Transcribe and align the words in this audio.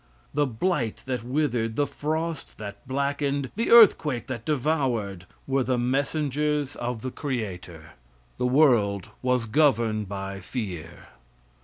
The 0.33 0.47
blight 0.47 1.03
that 1.05 1.23
withered, 1.23 1.75
the 1.75 1.85
frost 1.85 2.57
that 2.57 2.87
blackened, 2.87 3.51
the 3.55 3.69
earthquake 3.69 4.25
that 4.25 4.45
devoured, 4.45 5.27
were 5.45 5.61
the 5.63 5.77
messengers 5.77 6.75
of 6.75 7.03
the 7.03 7.11
creator. 7.11 7.91
The 8.39 8.47
world 8.47 9.09
was 9.21 9.45
governed 9.45 10.09
by 10.09 10.39
fear. 10.39 11.09